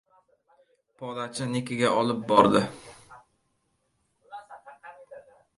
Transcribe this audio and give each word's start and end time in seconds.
Podachi- 1.01 1.49
nikiga 1.51 1.91
olib 2.03 2.23
bordi. 2.33 2.63